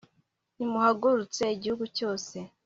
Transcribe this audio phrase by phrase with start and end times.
[0.55, 2.35] nimuhagurutse igihugu cyose